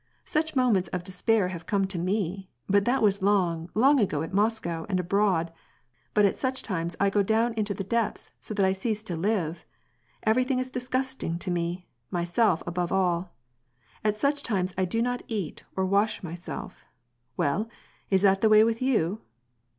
[0.25, 4.33] Such moments of despair have come to me, but that was long, long ago at
[4.33, 5.53] Moscow and abroad,
[6.15, 9.15] but at such times I go down into the depths so that I cease to
[9.15, 9.63] live;
[10.23, 11.87] everything is disgusting to me—
[12.19, 13.35] myself above all!
[14.03, 16.87] At such times I do not eat, or wash myself—
[17.37, 17.69] Well,
[18.09, 19.21] is that the way with you